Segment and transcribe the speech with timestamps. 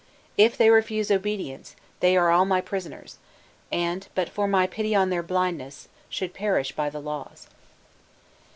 [0.35, 3.19] IF they refuse obedience, they are all my prisoners,
[3.71, 7.45] and, but for my pity on their blindness, should perish by the laws."